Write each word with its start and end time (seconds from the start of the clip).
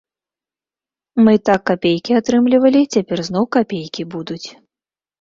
Мы 1.25 1.31
і 1.37 1.41
так 1.51 1.61
капейкі 1.71 2.11
атрымлівалі, 2.23 2.81
цяпер 2.93 3.17
зноў 3.31 3.51
капейкі 3.59 4.11
будуць. 4.19 4.45